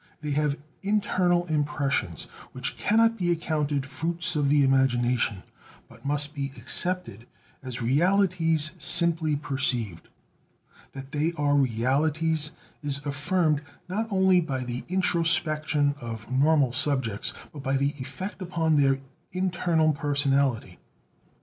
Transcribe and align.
They 0.21 0.31
have 0.31 0.57
internal 0.81 1.45
impressions 1.45 2.23
which 2.53 2.75
cannot 2.75 3.17
be 3.19 3.29
accounted 3.29 3.85
fruits 3.85 4.35
of 4.35 4.49
the 4.49 4.63
imagination, 4.63 5.43
but 5.87 6.03
must 6.05 6.33
be 6.33 6.51
accepted 6.57 7.27
as 7.61 7.83
realities 7.83 8.71
simply 8.79 9.35
perceived. 9.35 10.07
That 10.93 11.11
they 11.11 11.33
are 11.37 11.53
realities 11.53 12.49
is 12.81 13.05
affirmed 13.05 13.61
not 13.87 14.07
only 14.11 14.41
by 14.41 14.63
the 14.63 14.83
introspection 14.89 15.93
of 16.01 16.31
normal 16.31 16.71
subjects, 16.71 17.31
but 17.53 17.61
by 17.61 17.77
the 17.77 17.93
effect 17.99 18.41
upon 18.41 18.77
their 18.77 18.97
internal 19.33 19.93
personality. 19.93 20.79